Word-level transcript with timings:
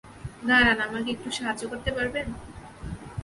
দাঁড়ান 0.47 0.79
আমাকে 0.87 1.09
একটু 1.11 1.29
সাহায্য 1.37 1.63
করতে 1.71 1.89
পারবেন? 1.97 2.27